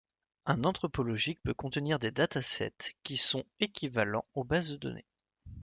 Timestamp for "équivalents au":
3.59-4.43